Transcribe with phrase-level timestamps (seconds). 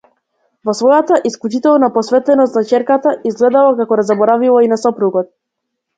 [0.67, 5.35] Во својата исклучителна посветеност на ќерката изгледало како да заборавила и на сопругот.